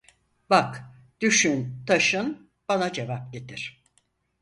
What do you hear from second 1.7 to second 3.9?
taşın, bana cevap getir.